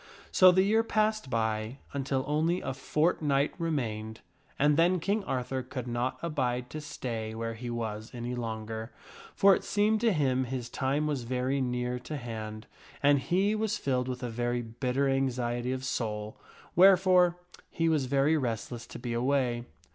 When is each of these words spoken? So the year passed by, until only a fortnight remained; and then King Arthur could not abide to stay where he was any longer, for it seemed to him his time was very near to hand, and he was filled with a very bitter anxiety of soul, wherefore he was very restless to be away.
So 0.31 0.51
the 0.51 0.63
year 0.63 0.81
passed 0.81 1.29
by, 1.29 1.77
until 1.93 2.23
only 2.25 2.59
a 2.59 2.73
fortnight 2.73 3.53
remained; 3.59 4.21
and 4.57 4.75
then 4.75 4.99
King 4.99 5.23
Arthur 5.25 5.61
could 5.61 5.87
not 5.87 6.17
abide 6.23 6.71
to 6.71 6.81
stay 6.81 7.35
where 7.35 7.53
he 7.53 7.69
was 7.69 8.09
any 8.11 8.33
longer, 8.33 8.91
for 9.35 9.55
it 9.55 9.63
seemed 9.63 10.01
to 10.01 10.11
him 10.11 10.45
his 10.45 10.69
time 10.69 11.05
was 11.05 11.21
very 11.21 11.61
near 11.61 11.99
to 11.99 12.17
hand, 12.17 12.65
and 13.03 13.19
he 13.19 13.53
was 13.53 13.77
filled 13.77 14.07
with 14.07 14.23
a 14.23 14.29
very 14.31 14.63
bitter 14.63 15.07
anxiety 15.07 15.71
of 15.71 15.85
soul, 15.85 16.35
wherefore 16.75 17.37
he 17.69 17.87
was 17.87 18.05
very 18.05 18.35
restless 18.35 18.87
to 18.87 18.97
be 18.97 19.13
away. 19.13 19.65